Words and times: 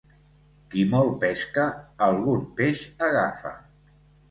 Qui 0.71 0.85
molt 0.93 1.11
pesca 1.25 1.67
algun 2.07 2.43
peix 2.63 2.83
agafa. 3.11 3.55